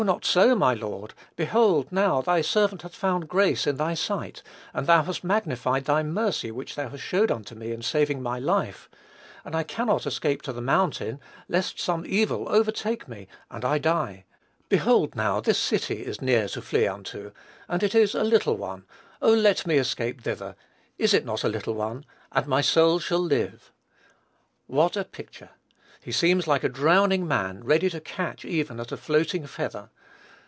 not 0.01 0.25
so, 0.25 0.55
my 0.55 0.73
Lord: 0.73 1.13
behold, 1.35 1.91
now, 1.91 2.23
thy 2.23 2.41
servant 2.41 2.81
hath 2.81 2.95
found 2.95 3.29
grace 3.29 3.67
in 3.67 3.77
thy 3.77 3.93
sight, 3.93 4.41
and 4.73 4.87
thou 4.87 5.03
hast 5.03 5.23
magnified 5.23 5.85
thy 5.85 6.01
mercy 6.01 6.49
which 6.49 6.73
thou 6.73 6.89
hast 6.89 7.03
showed 7.03 7.29
unto 7.29 7.53
me 7.53 7.71
in 7.71 7.83
saving 7.83 8.19
my 8.19 8.39
life; 8.39 8.89
and 9.45 9.55
I 9.55 9.61
cannot 9.61 10.07
escape 10.07 10.41
to 10.43 10.53
the 10.53 10.59
mountain, 10.59 11.19
lest 11.47 11.79
some 11.79 12.03
evil 12.07 12.47
take 12.71 13.07
me 13.07 13.27
and 13.51 13.63
I 13.63 13.77
die: 13.77 14.25
behold, 14.69 15.15
now, 15.15 15.39
this 15.39 15.59
city 15.59 16.03
is 16.03 16.19
near 16.19 16.47
to 16.49 16.63
flee 16.63 16.87
unto, 16.87 17.31
and 17.69 17.83
it 17.83 17.93
is 17.93 18.15
a 18.15 18.23
little 18.23 18.57
one: 18.57 18.85
oh, 19.21 19.35
let 19.35 19.67
me 19.67 19.77
escape 19.77 20.21
thither, 20.23 20.55
(is 20.97 21.13
it 21.13 21.25
not 21.25 21.43
a 21.43 21.47
little 21.47 21.75
one?) 21.75 22.05
and 22.31 22.47
my 22.47 22.61
soul 22.61 22.97
shall 22.97 23.19
live." 23.19 23.71
What 24.65 24.97
a 24.97 25.03
picture! 25.05 25.49
He 26.03 26.11
seems 26.11 26.47
like 26.47 26.63
a 26.63 26.69
drowning 26.69 27.27
man, 27.27 27.63
ready 27.63 27.87
to 27.91 28.01
catch 28.01 28.43
even 28.43 28.79
at 28.79 28.91
a 28.91 28.97
floating 28.97 29.45
feather. 29.45 29.91